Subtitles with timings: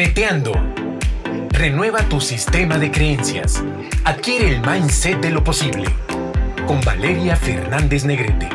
[0.00, 0.52] Neteando.
[1.50, 3.62] Renueva tu sistema de creencias.
[4.06, 5.90] Adquiere el mindset de lo posible.
[6.66, 8.48] Con Valeria Fernández Negrete.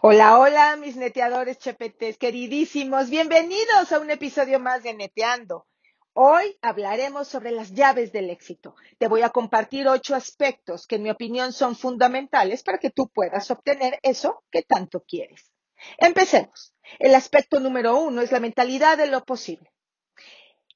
[0.00, 3.08] Hola, hola, mis neteadores chepetes queridísimos.
[3.08, 5.68] Bienvenidos a un episodio más de Neteando.
[6.12, 8.74] Hoy hablaremos sobre las llaves del éxito.
[8.98, 13.08] Te voy a compartir ocho aspectos que en mi opinión son fundamentales para que tú
[13.14, 15.52] puedas obtener eso que tanto quieres.
[15.98, 16.71] Empecemos.
[16.98, 19.72] El aspecto número uno es la mentalidad de lo posible.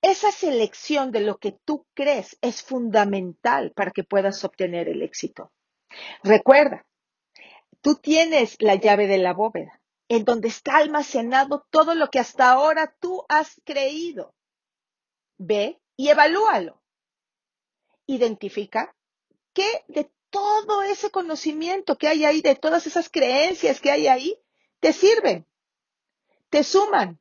[0.03, 5.53] Esa selección de lo que tú crees es fundamental para que puedas obtener el éxito.
[6.23, 6.87] Recuerda,
[7.81, 12.51] tú tienes la llave de la bóveda, en donde está almacenado todo lo que hasta
[12.51, 14.35] ahora tú has creído.
[15.39, 16.83] Ve y evalúalo.
[18.07, 18.95] Identifica
[19.53, 24.39] qué de todo ese conocimiento que hay ahí, de todas esas creencias que hay ahí,
[24.81, 25.47] te sirven,
[26.57, 27.21] te suman,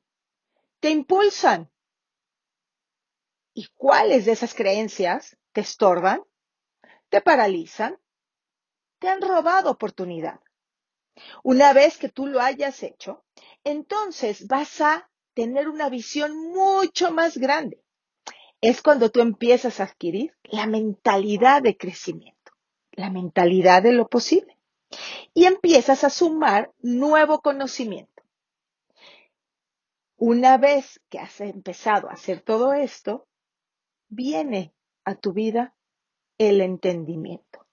[0.79, 1.69] te impulsan.
[3.53, 6.23] ¿Y cuáles de esas creencias te estorban,
[7.09, 7.99] te paralizan,
[8.97, 10.39] te han robado oportunidad?
[11.43, 13.25] Una vez que tú lo hayas hecho,
[13.65, 17.83] entonces vas a tener una visión mucho más grande.
[18.61, 22.53] Es cuando tú empiezas a adquirir la mentalidad de crecimiento,
[22.93, 24.57] la mentalidad de lo posible.
[25.33, 28.14] Y empiezas a sumar nuevo conocimiento.
[30.17, 33.27] Una vez que has empezado a hacer todo esto,
[34.07, 35.75] viene a tu vida
[36.37, 37.67] el entendimiento,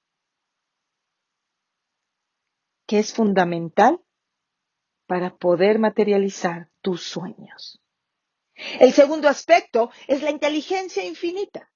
[2.86, 4.00] que es fundamental
[5.06, 7.80] para poder materializar tus sueños.
[8.80, 11.72] El segundo aspecto es la inteligencia infinita.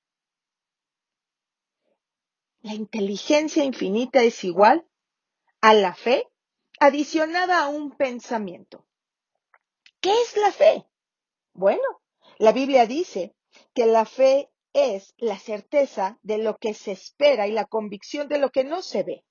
[2.61, 4.87] La inteligencia infinita es igual
[5.61, 6.29] a la fe
[6.81, 8.86] adicionada a un pensamiento.
[10.07, 10.87] ¿Qué es la fe?
[11.53, 11.83] Bueno,
[12.39, 13.35] la Biblia dice
[13.75, 18.39] que la fe es la certeza de lo que se espera y la convicción de
[18.39, 19.25] lo que no se ve.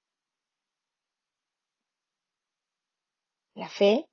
[3.53, 4.09] La fe,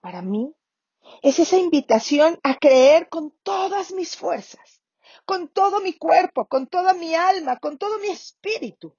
[0.00, 0.52] para mí,
[1.22, 4.82] es esa invitación a creer con todas mis fuerzas,
[5.26, 8.96] con todo mi cuerpo, con toda mi alma, con todo mi espíritu,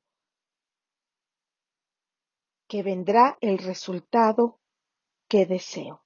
[2.70, 4.62] que vendrá el resultado
[5.28, 6.06] que deseo.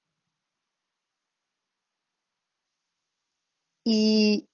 [3.84, 4.48] Y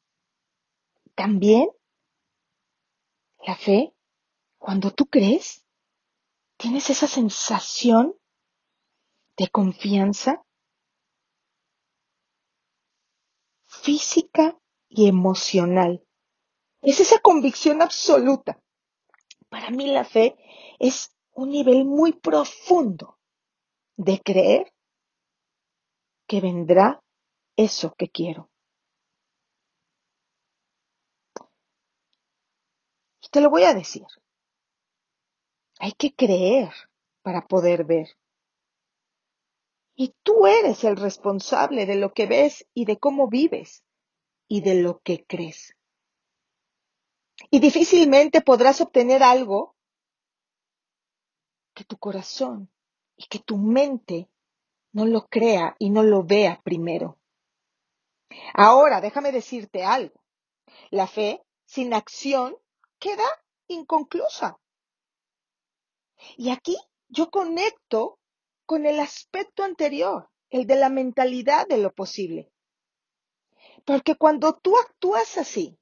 [1.20, 1.68] también
[3.46, 3.94] la fe,
[4.56, 5.66] cuando tú crees,
[6.56, 8.16] tienes esa sensación
[9.36, 10.42] de confianza
[13.66, 14.58] física
[14.88, 16.02] y emocional.
[16.80, 18.58] Es esa convicción absoluta.
[19.50, 20.38] Para mí la fe
[20.78, 23.18] es un nivel muy profundo
[23.98, 24.72] de creer
[26.26, 27.04] que vendrá
[27.56, 28.48] eso que quiero.
[33.30, 34.06] Te lo voy a decir.
[35.78, 36.72] Hay que creer
[37.22, 38.08] para poder ver.
[39.94, 43.82] Y tú eres el responsable de lo que ves y de cómo vives
[44.48, 45.76] y de lo que crees.
[47.50, 49.74] Y difícilmente podrás obtener algo
[51.74, 52.70] que tu corazón
[53.16, 54.28] y que tu mente
[54.92, 57.18] no lo crea y no lo vea primero.
[58.54, 60.20] Ahora, déjame decirte algo.
[60.90, 62.56] La fe sin acción
[63.00, 63.26] queda
[63.66, 64.60] inconclusa.
[66.36, 66.76] Y aquí
[67.08, 68.18] yo conecto
[68.66, 72.52] con el aspecto anterior, el de la mentalidad de lo posible.
[73.84, 75.78] Porque cuando tú actúas así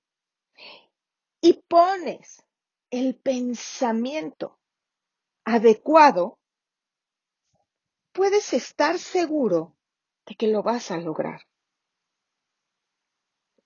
[1.41, 2.43] y pones
[2.91, 4.59] el pensamiento
[5.45, 6.39] adecuado,
[8.13, 9.77] puedes estar seguro
[10.27, 11.43] de que lo vas a lograr.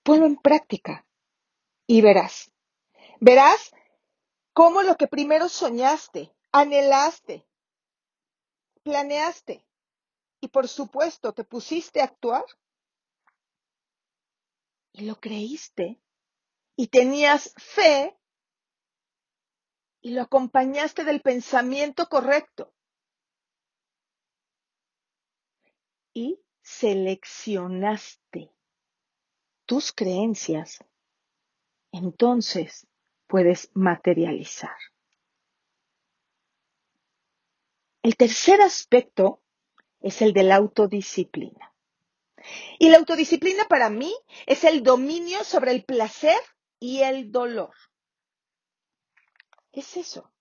[0.01, 1.05] Ponlo en práctica
[1.87, 2.52] y verás
[3.25, 3.71] Verás
[4.51, 7.47] cómo lo que primero soñaste, anhelaste,
[8.83, 9.65] planeaste
[10.41, 12.43] y por supuesto te pusiste a actuar
[14.91, 16.01] y lo creíste
[16.75, 18.19] y tenías fe
[20.01, 22.73] y lo acompañaste del pensamiento correcto
[26.13, 28.53] y seleccionaste
[29.65, 30.83] tus creencias,
[31.93, 32.85] entonces
[33.33, 34.77] puedes materializar.
[38.03, 39.41] El tercer aspecto
[40.01, 41.73] es el de la autodisciplina.
[42.77, 44.13] Y la autodisciplina para mí
[44.45, 46.39] es el dominio sobre el placer
[46.79, 47.73] y el dolor.
[49.71, 50.31] Es eso.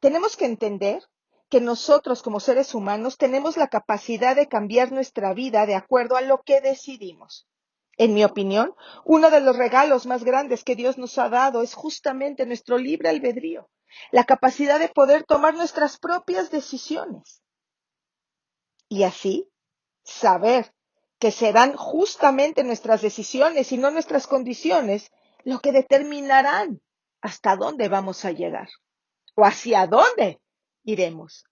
[0.00, 1.02] Tenemos que entender
[1.50, 6.22] que nosotros como seres humanos tenemos la capacidad de cambiar nuestra vida de acuerdo a
[6.22, 7.46] lo que decidimos.
[7.96, 8.74] En mi opinión,
[9.04, 13.08] uno de los regalos más grandes que Dios nos ha dado es justamente nuestro libre
[13.08, 13.70] albedrío,
[14.10, 17.42] la capacidad de poder tomar nuestras propias decisiones.
[18.88, 19.48] Y así,
[20.02, 20.74] saber
[21.18, 25.10] que serán justamente nuestras decisiones y no nuestras condiciones
[25.44, 26.80] lo que determinarán
[27.20, 28.68] hasta dónde vamos a llegar
[29.34, 30.40] o hacia dónde
[30.82, 31.44] iremos.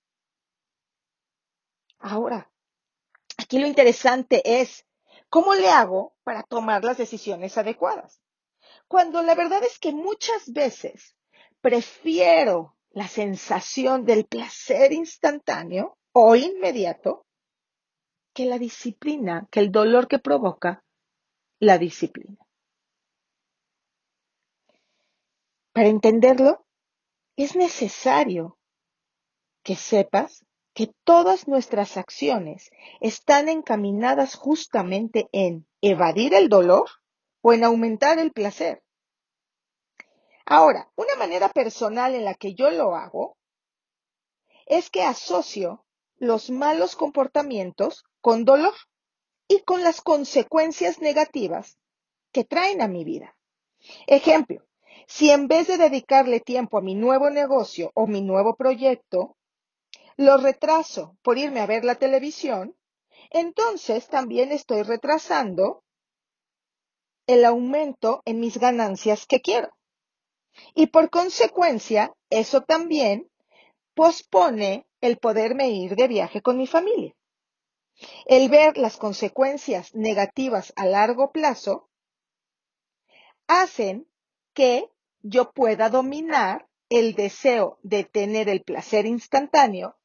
[1.98, 2.50] Ahora,
[3.38, 4.84] aquí lo interesante es
[5.32, 8.20] ¿Cómo le hago para tomar las decisiones adecuadas?
[8.86, 11.16] Cuando la verdad es que muchas veces
[11.62, 17.24] prefiero la sensación del placer instantáneo o inmediato
[18.34, 20.84] que la disciplina, que el dolor que provoca
[21.58, 22.36] la disciplina.
[25.72, 26.66] Para entenderlo,
[27.36, 28.58] es necesario
[29.62, 30.44] que sepas
[30.74, 32.70] que todas nuestras acciones
[33.00, 36.88] están encaminadas justamente en evadir el dolor
[37.42, 38.82] o en aumentar el placer.
[40.46, 43.36] Ahora, una manera personal en la que yo lo hago
[44.66, 45.84] es que asocio
[46.16, 48.74] los malos comportamientos con dolor
[49.48, 51.78] y con las consecuencias negativas
[52.32, 53.36] que traen a mi vida.
[54.06, 54.64] Ejemplo,
[55.06, 59.36] si en vez de dedicarle tiempo a mi nuevo negocio o mi nuevo proyecto,
[60.16, 62.76] lo retraso por irme a ver la televisión,
[63.30, 65.84] entonces también estoy retrasando
[67.26, 69.70] el aumento en mis ganancias que quiero.
[70.74, 73.30] Y por consecuencia, eso también
[73.94, 77.14] pospone el poderme ir de viaje con mi familia.
[78.26, 81.88] El ver las consecuencias negativas a largo plazo
[83.46, 84.08] hacen
[84.54, 89.96] que yo pueda dominar el deseo de tener el placer instantáneo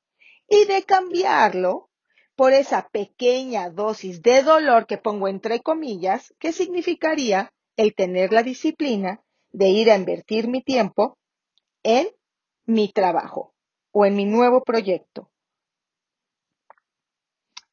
[0.48, 1.90] y de cambiarlo
[2.36, 8.44] por esa pequeña dosis de dolor que pongo entre comillas, que significaría el tener la
[8.44, 11.18] disciplina de ir a invertir mi tiempo
[11.84, 12.08] en
[12.66, 13.54] mi trabajo
[13.92, 15.32] o en mi nuevo proyecto.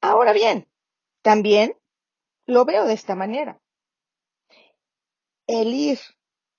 [0.01, 0.69] Ahora bien,
[1.23, 1.77] también
[2.47, 3.61] lo veo de esta manera.
[5.47, 5.99] El ir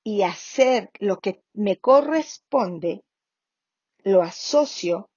[0.03, 3.03] y hacer lo que me corresponde,
[4.03, 5.09] lo asocio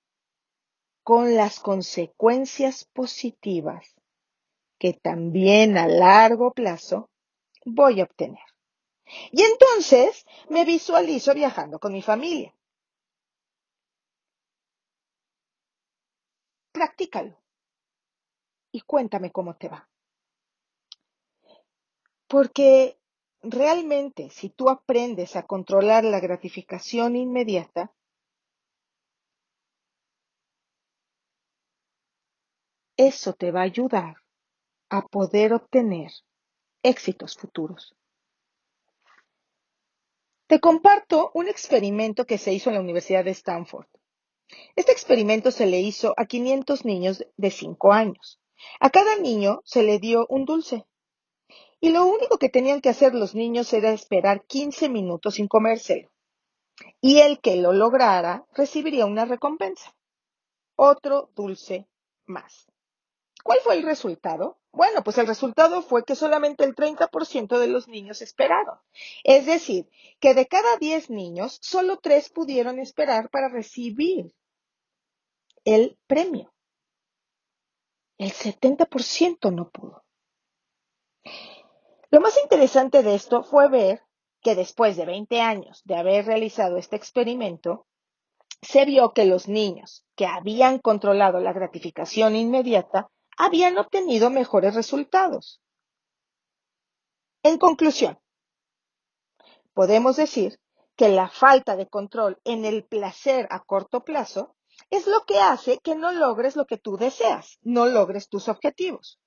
[1.08, 3.94] con las consecuencias positivas
[4.78, 7.08] que también a largo plazo
[7.64, 8.44] voy a obtener.
[9.32, 12.54] Y entonces me visualizo viajando con mi familia.
[16.72, 17.40] Practícalo
[18.70, 19.88] y cuéntame cómo te va.
[22.26, 22.98] Porque
[23.40, 27.94] realmente si tú aprendes a controlar la gratificación inmediata,
[32.98, 34.16] Eso te va a ayudar
[34.90, 36.10] a poder obtener
[36.82, 37.94] éxitos futuros.
[40.48, 43.86] Te comparto un experimento que se hizo en la Universidad de Stanford.
[44.74, 48.40] Este experimento se le hizo a 500 niños de 5 años.
[48.80, 50.84] A cada niño se le dio un dulce.
[51.80, 56.10] Y lo único que tenían que hacer los niños era esperar 15 minutos sin comérselo.
[57.00, 59.94] Y el que lo lograra recibiría una recompensa.
[60.74, 61.86] Otro dulce
[62.26, 62.67] más.
[63.48, 64.58] ¿Cuál fue el resultado?
[64.72, 68.78] Bueno, pues el resultado fue que solamente el 30% de los niños esperaron.
[69.24, 69.88] Es decir,
[70.20, 74.34] que de cada 10 niños, solo 3 pudieron esperar para recibir
[75.64, 76.52] el premio.
[78.18, 80.04] El 70% no pudo.
[82.10, 84.02] Lo más interesante de esto fue ver
[84.42, 87.86] que después de 20 años de haber realizado este experimento,
[88.60, 95.62] se vio que los niños que habían controlado la gratificación inmediata habían obtenido mejores resultados.
[97.44, 98.18] En conclusión,
[99.72, 100.60] podemos decir
[100.96, 104.56] que la falta de control en el placer a corto plazo
[104.90, 109.20] es lo que hace que no logres lo que tú deseas, no logres tus objetivos.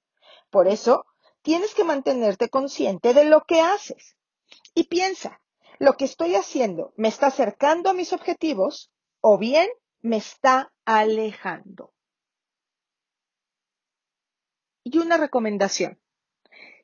[0.50, 1.06] Por eso,
[1.42, 4.18] tienes que mantenerte consciente de lo que haces.
[4.76, 5.42] Y piensa,
[5.80, 8.92] ¿lo que estoy haciendo me está acercando a mis objetivos
[9.22, 9.70] o bien
[10.02, 11.94] me está alejando?
[14.94, 16.02] Y una recomendación.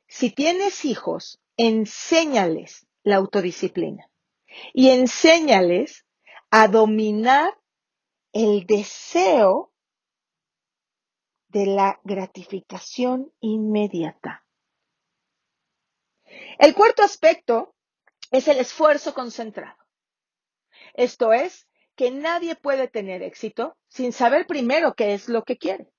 [0.08, 4.10] Si tienes hijos, enséñales la autodisciplina
[4.74, 6.06] y enséñales
[6.50, 7.54] a dominar
[8.32, 9.74] el deseo
[11.50, 14.46] de la gratificación inmediata.
[16.60, 17.76] El cuarto aspecto
[18.32, 19.78] es el esfuerzo concentrado.
[20.94, 25.92] Esto es, que nadie puede tener éxito sin saber primero qué es lo que quiere.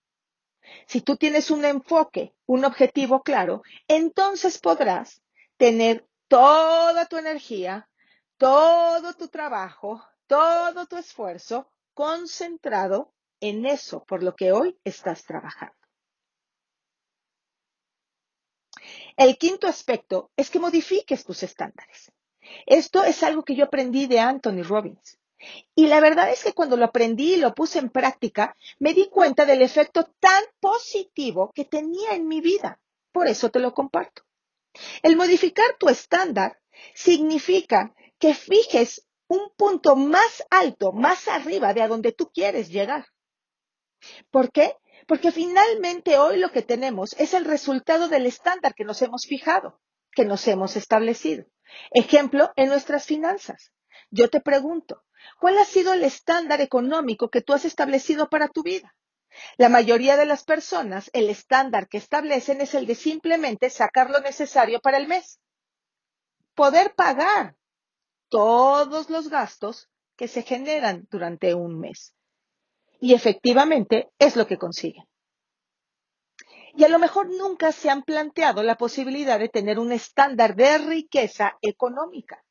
[0.86, 5.22] Si tú tienes un enfoque, un objetivo claro, entonces podrás
[5.56, 7.88] tener toda tu energía,
[8.36, 15.74] todo tu trabajo, todo tu esfuerzo concentrado en eso por lo que hoy estás trabajando.
[19.16, 22.12] El quinto aspecto es que modifiques tus estándares.
[22.66, 25.18] Esto es algo que yo aprendí de Anthony Robbins.
[25.74, 29.08] Y la verdad es que cuando lo aprendí y lo puse en práctica, me di
[29.08, 32.80] cuenta del efecto tan positivo que tenía en mi vida.
[33.12, 34.22] Por eso te lo comparto.
[35.02, 36.60] El modificar tu estándar
[36.94, 43.06] significa que fijes un punto más alto, más arriba de a donde tú quieres llegar.
[44.30, 44.76] ¿Por qué?
[45.06, 49.80] Porque finalmente hoy lo que tenemos es el resultado del estándar que nos hemos fijado,
[50.12, 51.44] que nos hemos establecido.
[51.90, 53.72] Ejemplo, en nuestras finanzas.
[54.10, 55.02] Yo te pregunto,
[55.38, 58.94] ¿cuál ha sido el estándar económico que tú has establecido para tu vida?
[59.56, 64.20] La mayoría de las personas, el estándar que establecen es el de simplemente sacar lo
[64.20, 65.40] necesario para el mes.
[66.54, 67.56] Poder pagar
[68.28, 72.14] todos los gastos que se generan durante un mes.
[73.00, 75.04] Y efectivamente es lo que consiguen.
[76.74, 80.78] Y a lo mejor nunca se han planteado la posibilidad de tener un estándar de
[80.78, 82.44] riqueza económica.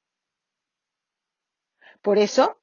[2.01, 2.61] Por eso,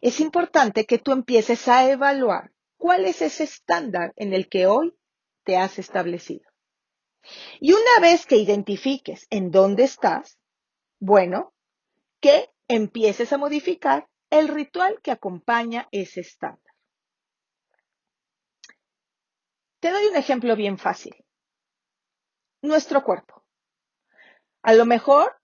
[0.00, 4.94] es importante que tú empieces a evaluar cuál es ese estándar en el que hoy
[5.44, 6.48] te has establecido.
[7.60, 10.38] Y una vez que identifiques en dónde estás,
[11.00, 11.54] bueno,
[12.20, 16.74] que empieces a modificar el ritual que acompaña ese estándar.
[19.80, 21.14] Te doy un ejemplo bien fácil.
[22.62, 23.44] Nuestro cuerpo.
[24.62, 25.38] A lo mejor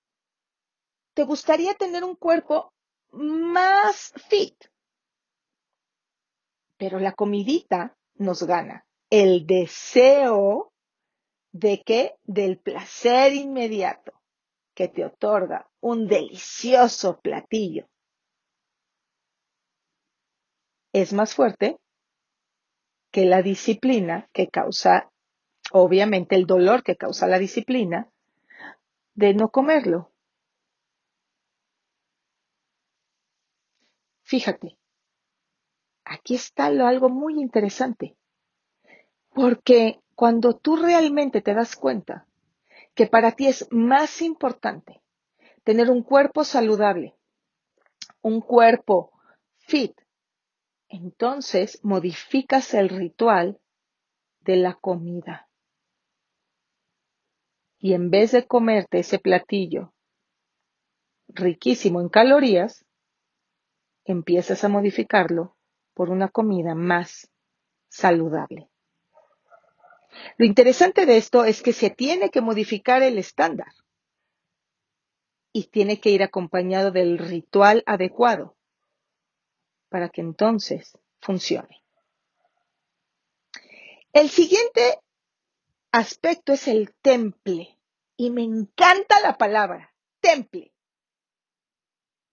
[1.14, 2.72] te gustaría tener un cuerpo
[3.12, 4.54] más fit,
[6.76, 8.86] pero la comidita nos gana.
[9.10, 10.72] El deseo
[11.52, 14.12] de que del placer inmediato
[14.74, 17.88] que te otorga un delicioso platillo
[20.92, 21.78] es más fuerte
[23.10, 25.10] que la disciplina que causa,
[25.72, 28.08] obviamente el dolor que causa la disciplina
[29.14, 30.09] de no comerlo.
[34.30, 34.78] Fíjate,
[36.04, 38.16] aquí está algo muy interesante,
[39.30, 42.28] porque cuando tú realmente te das cuenta
[42.94, 45.02] que para ti es más importante
[45.64, 47.16] tener un cuerpo saludable,
[48.22, 49.10] un cuerpo
[49.58, 50.00] fit,
[50.86, 53.58] entonces modificas el ritual
[54.42, 55.48] de la comida.
[57.80, 59.92] Y en vez de comerte ese platillo
[61.26, 62.86] riquísimo en calorías,
[64.10, 65.56] empiezas a modificarlo
[65.94, 67.30] por una comida más
[67.88, 68.70] saludable.
[70.36, 73.72] Lo interesante de esto es que se tiene que modificar el estándar
[75.52, 78.56] y tiene que ir acompañado del ritual adecuado
[79.88, 81.82] para que entonces funcione.
[84.12, 85.00] El siguiente
[85.92, 87.78] aspecto es el temple
[88.16, 90.72] y me encanta la palabra, temple.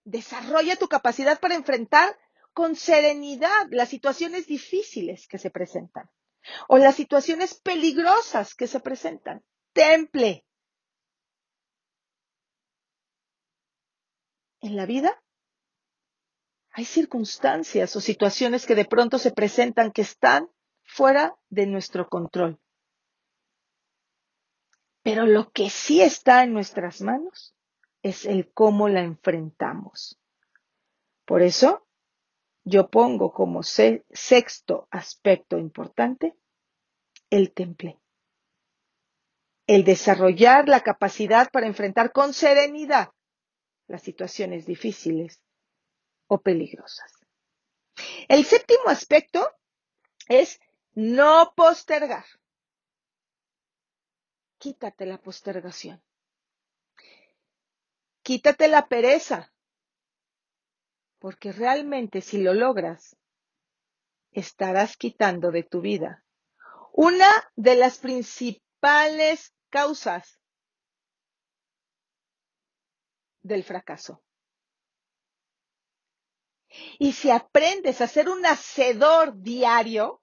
[0.08, 2.18] Desarrolla tu capacidad para enfrentar
[2.54, 6.10] con serenidad las situaciones difíciles que se presentan
[6.66, 9.44] o las situaciones peligrosas que se presentan.
[9.74, 10.46] Temple.
[14.62, 15.22] En la vida
[16.70, 20.48] hay circunstancias o situaciones que de pronto se presentan que están
[20.84, 22.58] fuera de nuestro control.
[25.02, 27.54] Pero lo que sí está en nuestras manos
[28.02, 30.18] es el cómo la enfrentamos.
[31.24, 31.86] Por eso,
[32.64, 36.36] yo pongo como sexto aspecto importante
[37.30, 37.98] el temple.
[39.66, 43.10] El desarrollar la capacidad para enfrentar con serenidad
[43.86, 45.40] las situaciones difíciles
[46.26, 47.12] o peligrosas.
[48.28, 49.50] El séptimo aspecto
[50.28, 50.60] es
[50.94, 52.24] no postergar.
[54.58, 56.02] Quítate la postergación.
[58.28, 59.54] Quítate la pereza.
[61.18, 63.16] Porque realmente si lo logras,
[64.32, 66.26] estarás quitando de tu vida
[66.92, 70.38] una de las principales causas
[73.40, 74.22] del fracaso.
[76.98, 80.22] Y si aprendes a ser un hacedor diario,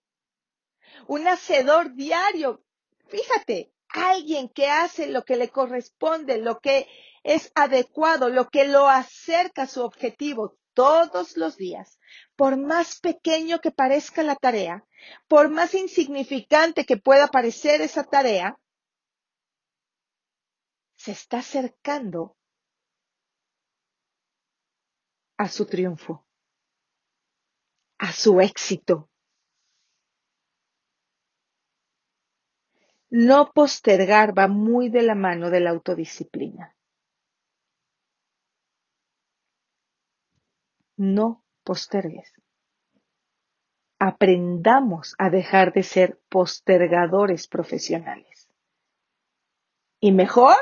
[1.07, 2.63] un hacedor diario,
[3.07, 6.87] fíjate, alguien que hace lo que le corresponde, lo que
[7.25, 11.99] es adecuado, lo que lo acerca a su objetivo todos los días,
[12.35, 14.85] por más pequeño que parezca la tarea,
[15.27, 18.59] por más insignificante que pueda parecer esa tarea,
[20.97, 22.37] se está acercando
[25.37, 26.27] a su triunfo,
[27.97, 29.09] a su éxito.
[33.09, 36.74] No postergar va muy de la mano de la autodisciplina.
[40.97, 42.31] No postergues.
[43.99, 48.49] Aprendamos a dejar de ser postergadores profesionales.
[49.99, 50.55] Y mejor,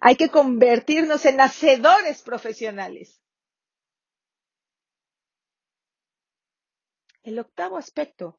[0.00, 3.20] hay que convertirnos en hacedores profesionales.
[7.22, 8.38] El octavo aspecto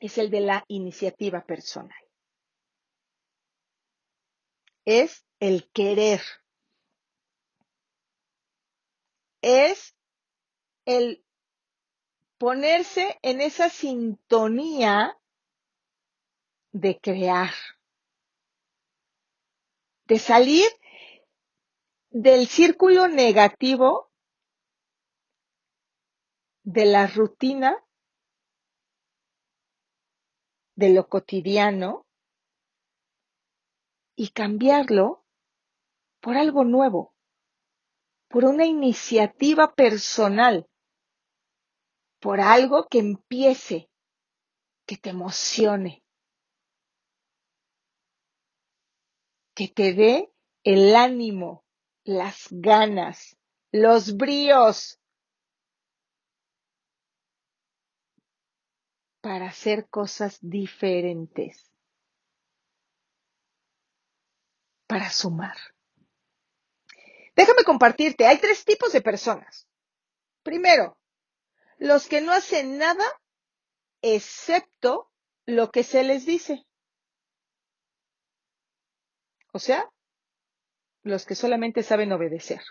[0.00, 1.96] es el de la iniciativa personal.
[4.84, 6.20] Es el querer.
[9.40, 9.94] Es
[10.84, 11.24] el
[12.38, 15.18] ponerse en esa sintonía
[16.72, 17.52] de crear,
[20.06, 20.68] de salir
[22.10, 24.10] del círculo negativo
[26.64, 27.76] de la rutina,
[30.74, 32.06] de lo cotidiano,
[34.14, 35.24] y cambiarlo
[36.20, 37.14] por algo nuevo,
[38.28, 40.68] por una iniciativa personal,
[42.22, 43.90] por algo que empiece,
[44.86, 46.04] que te emocione,
[49.56, 51.64] que te dé el ánimo,
[52.04, 53.36] las ganas,
[53.72, 55.00] los bríos
[59.20, 61.72] para hacer cosas diferentes,
[64.86, 65.56] para sumar.
[67.34, 69.66] Déjame compartirte, hay tres tipos de personas.
[70.44, 70.96] Primero,
[71.82, 73.04] los que no hacen nada
[74.02, 75.10] excepto
[75.46, 76.64] lo que se les dice.
[79.52, 79.92] O sea,
[81.02, 82.62] los que solamente saben obedecer.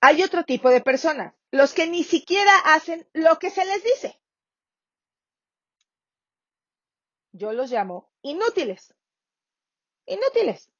[0.00, 4.18] Hay otro tipo de personas, los que ni siquiera hacen lo que se les dice.
[7.32, 8.94] Yo los llamo inútiles.
[10.06, 10.70] Inútiles.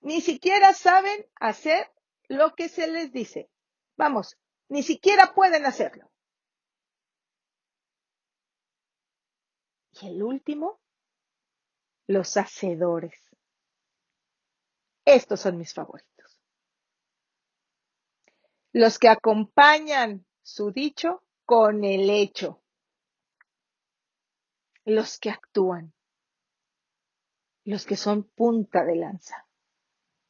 [0.00, 1.92] Ni siquiera saben hacer
[2.28, 3.50] lo que se les dice.
[3.98, 6.08] Vamos, ni siquiera pueden hacerlo.
[10.00, 10.80] Y el último,
[12.06, 13.20] los hacedores.
[15.04, 16.40] Estos son mis favoritos.
[18.72, 22.62] Los que acompañan su dicho con el hecho.
[24.84, 25.92] Los que actúan.
[27.64, 29.48] Los que son punta de lanza.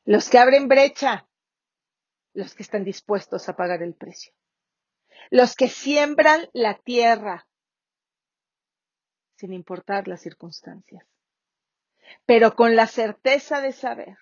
[0.05, 1.28] Los que abren brecha
[2.38, 4.33] los que están dispuestos a pagar el precio.
[5.29, 7.48] Los que siembran la tierra
[9.35, 11.05] sin importar las circunstancias.
[12.27, 14.16] Pero con la certeza de saber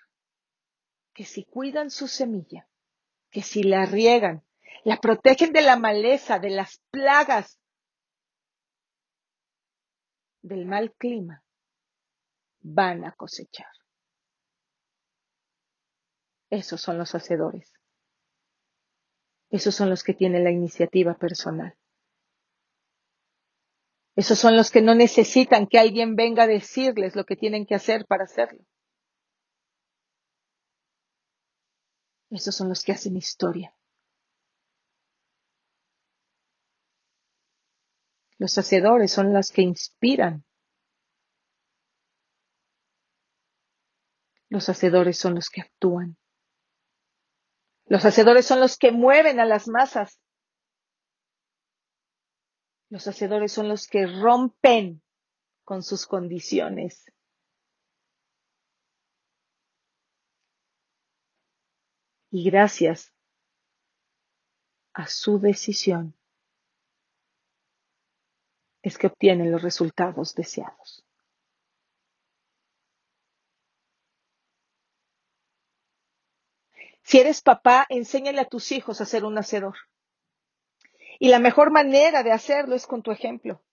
[1.13, 2.67] que si cuidan su semilla,
[3.29, 4.43] que si la riegan,
[4.83, 7.59] la protegen de la maleza, de las plagas,
[10.41, 11.43] del mal clima,
[12.61, 13.71] van a cosechar.
[16.49, 17.76] Esos son los hacedores.
[19.57, 21.75] Esos son los que tienen la iniciativa personal.
[24.15, 27.73] Esos son los que no necesitan que alguien venga a decirles lo que tienen que
[27.73, 28.63] hacer para hacerlo.
[32.29, 33.73] Esos son los que hacen historia.
[38.37, 40.45] Los hacedores son los que inspiran.
[44.49, 46.15] Los hacedores son los que actúan.
[47.89, 50.19] Los hacedores son los que mueven a las masas.
[52.89, 55.01] Los hacedores son los que rompen
[55.63, 57.05] con sus condiciones.
[62.29, 63.13] Y gracias
[64.93, 66.13] a su decisión
[68.81, 71.06] es que obtienen los resultados deseados.
[77.07, 79.77] Si eres papá, enséñale a tus hijos a ser un hacedor.
[81.19, 83.63] Y la mejor manera de hacerlo es con tu ejemplo.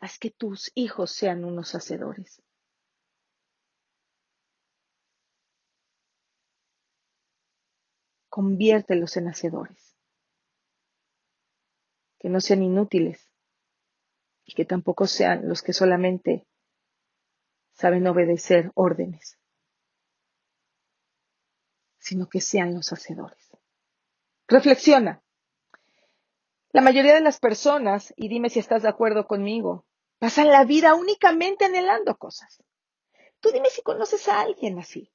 [0.00, 2.42] Haz que tus hijos sean unos hacedores.
[8.28, 9.96] Conviértelos en hacedores.
[12.18, 13.30] Que no sean inútiles
[14.44, 16.48] y que tampoco sean los que solamente
[17.74, 19.38] saben obedecer órdenes
[22.06, 23.50] sino que sean los hacedores.
[24.46, 25.24] Reflexiona.
[26.70, 29.84] La mayoría de las personas, y dime si estás de acuerdo conmigo,
[30.20, 32.62] pasan la vida únicamente anhelando cosas.
[33.40, 35.10] Tú dime si conoces a alguien así.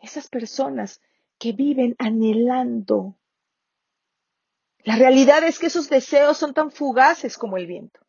[0.00, 1.00] Esas personas
[1.38, 3.16] que viven anhelando.
[4.78, 8.00] La realidad es que esos deseos son tan fugaces como el viento.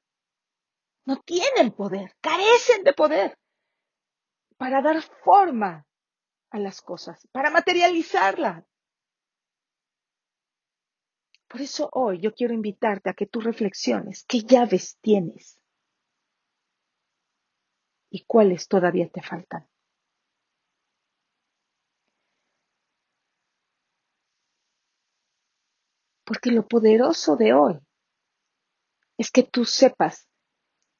[1.05, 3.37] No tienen poder, carecen de poder
[4.57, 5.85] para dar forma
[6.51, 8.65] a las cosas, para materializarla.
[11.47, 15.59] Por eso hoy yo quiero invitarte a que tú reflexiones qué llaves tienes
[18.09, 19.67] y cuáles todavía te faltan.
[26.25, 27.79] Porque lo poderoso de hoy
[29.17, 30.30] es que tú sepas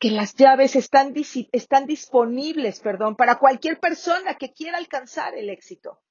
[0.02, 1.14] que las llaves están,
[1.52, 6.02] están disponibles, perdón, para cualquier persona que quiera alcanzar el éxito.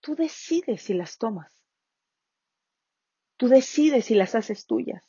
[0.00, 1.52] Tú decides si las tomas.
[3.36, 5.04] Tú decides si las haces tuyas.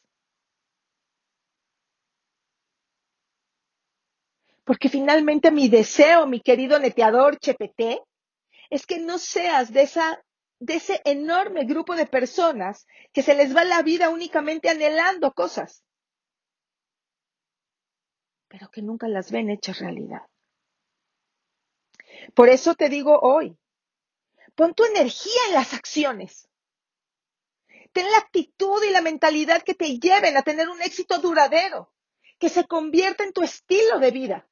[4.63, 8.01] Porque finalmente mi deseo, mi querido neteador Chepete,
[8.71, 10.19] es que no seas de esa
[10.61, 15.83] de ese enorme grupo de personas que se les va la vida únicamente anhelando cosas,
[18.47, 20.21] pero que nunca las ven hechas realidad.
[22.35, 23.57] Por eso te digo hoy,
[24.53, 26.47] pon tu energía en las acciones.
[27.91, 31.91] Ten la actitud y la mentalidad que te lleven a tener un éxito duradero,
[32.37, 34.47] que se convierta en tu estilo de vida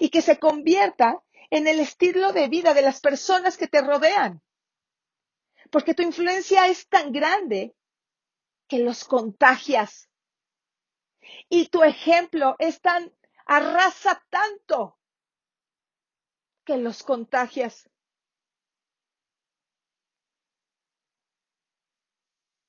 [0.00, 4.42] y que se convierta en el estilo de vida de las personas que te rodean
[5.70, 7.74] porque tu influencia es tan grande
[8.68, 10.08] que los contagias.
[11.48, 13.12] Y tu ejemplo es tan,
[13.46, 14.98] arrasa tanto
[16.64, 17.88] que los contagias.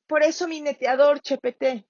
[0.07, 1.87] Por eso, mi neteador Chepete,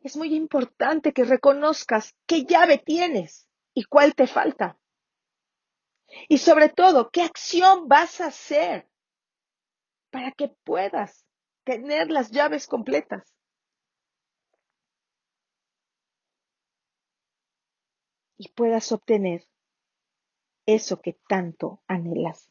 [0.00, 4.78] es muy importante que reconozcas qué llave tienes y cuál te falta.
[6.28, 8.90] Y sobre todo, qué acción vas a hacer
[10.10, 11.24] para que puedas
[11.64, 13.34] tener las llaves completas.
[18.36, 19.46] Y puedas obtener
[20.66, 22.50] eso que tanto anhelas.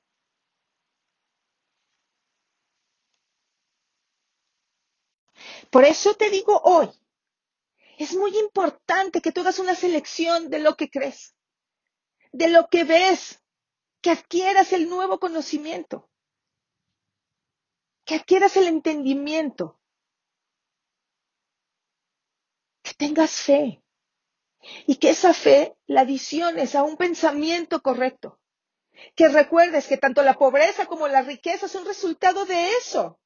[5.71, 6.89] Por eso te digo hoy,
[7.97, 11.35] es muy importante que tú hagas una selección de lo que crees,
[12.31, 13.41] de lo que ves,
[14.01, 16.08] que adquieras el nuevo conocimiento
[18.09, 19.79] que adquieras el entendimiento,
[22.81, 23.83] que tengas fe
[24.87, 28.39] y que esa fe la adiciones a un pensamiento correcto,
[29.15, 33.19] que recuerdes que tanto la pobreza como la riqueza son resultado de eso,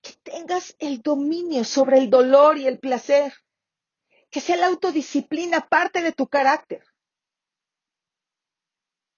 [0.00, 3.34] que tengas el dominio sobre el dolor y el placer,
[4.30, 6.82] que sea la autodisciplina parte de tu carácter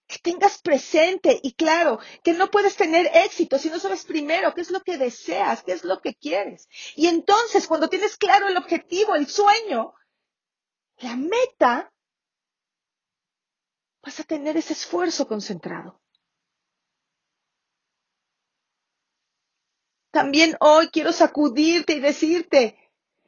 [0.06, 4.60] que tengas presente y claro que no puedes tener éxito si no sabes primero qué
[4.60, 6.68] es lo que deseas, qué es lo que quieres.
[6.94, 9.94] Y entonces cuando tienes claro el objetivo, el sueño,
[10.98, 11.92] la meta,
[14.02, 16.00] vas a tener ese esfuerzo concentrado.
[20.12, 22.78] También hoy quiero sacudirte y decirte,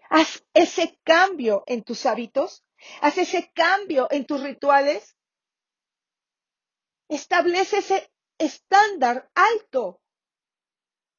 [0.08, 2.64] haz ese cambio en tus hábitos,
[3.02, 5.17] haz ese cambio en tus rituales
[7.08, 10.00] Establece ese estándar alto.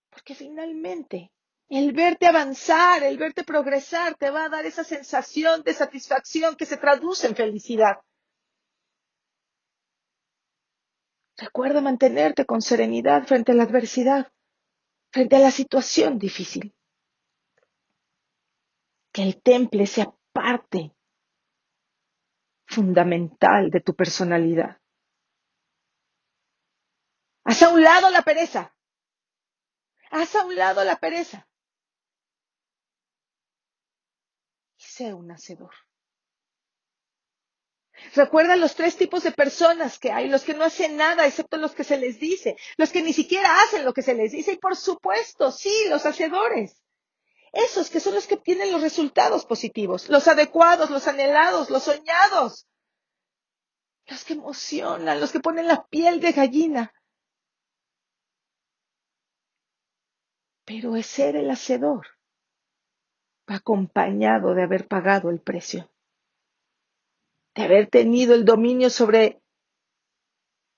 [0.09, 1.31] Porque finalmente
[1.69, 6.65] el verte avanzar, el verte progresar, te va a dar esa sensación de satisfacción que
[6.65, 7.99] se traduce en felicidad.
[11.37, 14.31] Recuerda mantenerte con serenidad frente a la adversidad,
[15.11, 16.75] frente a la situación difícil.
[19.13, 20.93] Que el temple sea parte
[22.65, 24.78] fundamental de tu personalidad.
[27.49, 28.75] Haz a un lado la pereza.
[30.11, 31.47] Haz a un lado la pereza.
[34.77, 35.73] Y sé un hacedor.
[38.13, 41.71] Recuerda los tres tipos de personas que hay, los que no hacen nada excepto los
[41.71, 44.57] que se les dice, los que ni siquiera hacen lo que se les dice y
[44.57, 46.83] por supuesto, sí, los hacedores.
[47.51, 52.67] Esos que son los que tienen los resultados positivos, los adecuados, los anhelados, los soñados,
[54.05, 56.93] los que emocionan, los que ponen la piel de gallina,
[60.69, 62.05] pero es ser el hacedor,
[63.47, 65.89] acompañado de haber pagado el precio.
[67.55, 69.41] de haber tenido el dominio sobre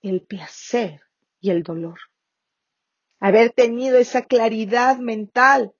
[0.01, 1.01] el placer
[1.41, 1.99] y el dolor,
[3.19, 5.75] haber tenido esa claridad mental,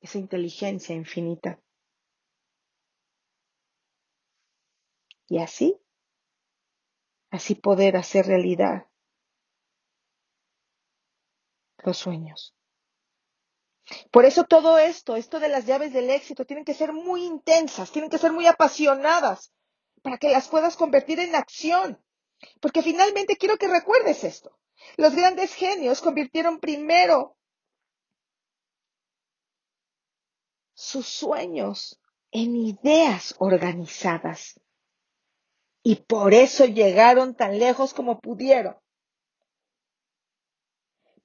[0.00, 1.60] esa inteligencia infinita.
[5.28, 5.78] Y así,
[7.30, 8.88] así poder hacer realidad
[11.84, 12.54] los sueños.
[14.10, 17.90] Por eso todo esto, esto de las llaves del éxito, tienen que ser muy intensas,
[17.92, 19.52] tienen que ser muy apasionadas
[20.02, 22.02] para que las puedas convertir en acción.
[22.60, 24.58] Porque finalmente quiero que recuerdes esto.
[24.96, 27.36] Los grandes genios convirtieron primero
[30.74, 34.60] sus sueños en ideas organizadas.
[35.82, 38.76] Y por eso llegaron tan lejos como pudieron.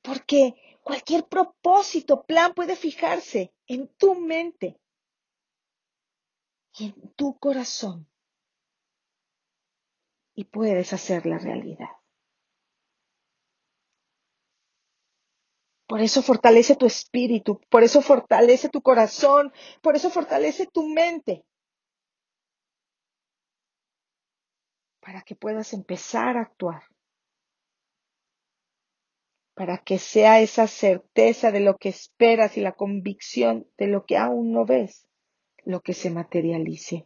[0.02, 4.82] Porque cualquier propósito, plan puede fijarse en tu mente
[6.80, 8.10] y en tu corazón
[10.34, 11.90] y puedes hacer la realidad.
[15.88, 21.46] Por eso fortalece tu espíritu, por eso fortalece tu corazón, por eso fortalece tu mente.
[25.02, 26.89] Para que puedas empezar a actuar
[29.60, 34.16] para que sea esa certeza de lo que esperas y la convicción de lo que
[34.16, 35.06] aún no ves,
[35.66, 37.06] lo que se materialice.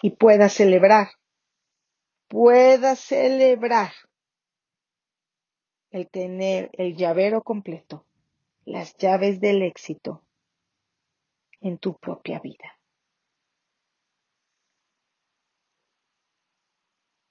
[0.00, 1.08] Y pueda celebrar,
[2.26, 3.92] pueda celebrar
[5.90, 8.06] el tener el llavero completo,
[8.64, 10.24] las llaves del éxito
[11.60, 12.80] en tu propia vida.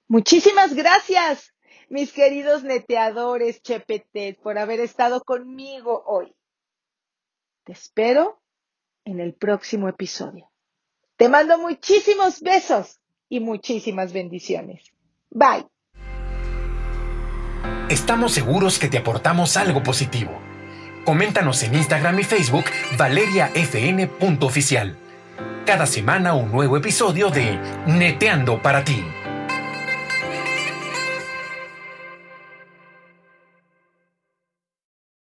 [0.06, 1.52] Muchísimas gracias
[1.92, 6.34] mis queridos neteadores chepetes, por haber estado conmigo hoy.
[7.64, 8.40] Te espero
[9.04, 10.50] en el próximo episodio.
[11.16, 14.90] Te mando muchísimos besos y muchísimas bendiciones.
[15.28, 15.66] Bye.
[17.90, 20.32] Estamos seguros que te aportamos algo positivo.
[21.04, 22.64] Coméntanos en Instagram y Facebook
[22.96, 24.96] valeriafn.oficial.
[25.66, 29.04] Cada semana un nuevo episodio de Neteando para ti.